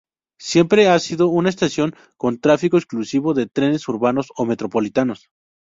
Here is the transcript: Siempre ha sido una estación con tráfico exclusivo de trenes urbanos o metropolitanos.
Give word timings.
Siempre 0.39 0.87
ha 0.87 0.97
sido 0.97 1.27
una 1.27 1.49
estación 1.49 1.93
con 2.17 2.39
tráfico 2.39 2.77
exclusivo 2.77 3.35
de 3.35 3.45
trenes 3.45 3.87
urbanos 3.87 4.29
o 4.35 4.45
metropolitanos. 4.47 5.29